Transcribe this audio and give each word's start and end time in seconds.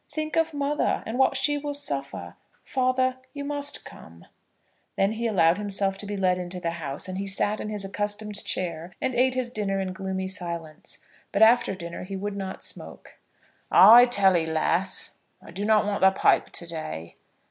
Think 0.11 0.35
of 0.35 0.51
mother, 0.51 1.03
and 1.05 1.19
what 1.19 1.37
she 1.37 1.59
will 1.59 1.75
suffer. 1.75 2.35
Father, 2.63 3.17
you 3.35 3.43
must 3.45 3.85
come." 3.85 4.25
Then 4.95 5.11
he 5.11 5.27
allowed 5.27 5.59
himself 5.59 5.95
to 5.99 6.07
be 6.07 6.17
led 6.17 6.39
into 6.39 6.59
the 6.59 6.71
house, 6.71 7.07
and 7.07 7.19
he 7.19 7.27
sat 7.27 7.59
in 7.59 7.69
his 7.69 7.85
accustomed 7.85 8.43
chair, 8.43 8.93
and 8.99 9.13
ate 9.13 9.35
his 9.35 9.51
dinner 9.51 9.79
in 9.79 9.93
gloomy 9.93 10.27
silence. 10.27 10.97
But 11.31 11.43
after 11.43 11.75
dinner 11.75 12.03
he 12.03 12.15
would 12.15 12.35
not 12.35 12.63
smoke. 12.63 13.19
"I 13.69 14.05
tell 14.05 14.35
'ee, 14.35 14.47
lass, 14.47 15.19
I 15.39 15.51
do 15.51 15.65
not 15.65 15.85
want 15.85 16.01
the 16.01 16.09
pipe 16.09 16.49
to 16.49 16.65
day. 16.65 17.17